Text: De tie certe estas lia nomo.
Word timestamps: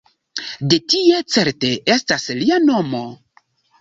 De 0.73 0.77
tie 0.93 1.19
certe 1.35 1.71
estas 1.97 2.25
lia 2.41 2.59
nomo. 2.65 3.03